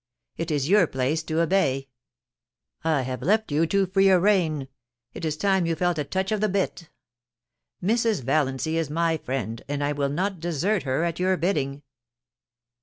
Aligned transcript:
It 0.35 0.49
is 0.49 0.67
your 0.67 0.87
place 0.87 1.21
to 1.21 1.41
obey. 1.41 1.87
I 2.83 3.03
have 3.03 3.21
let 3.21 3.51
you 3.51 3.59
have 3.59 3.69
too 3.69 3.85
free 3.85 4.09
a 4.09 4.17
rein; 4.19 4.67
it 5.13 5.23
is 5.25 5.37
time 5.37 5.67
you 5.67 5.75
felt 5.75 5.99
a 5.99 6.03
touch 6.03 6.31
of 6.31 6.41
the 6.41 6.49
bit. 6.49 6.89
Mrs. 7.83 8.23
Valiancy 8.23 8.79
is 8.79 8.89
my 8.89 9.17
friend, 9.17 9.61
and 9.67 9.83
I 9.83 9.91
will 9.91 10.09
not 10.09 10.39
desert 10.39 10.81
her 10.89 11.03
at 11.03 11.19
your 11.19 11.37
bidding.' 11.37 11.83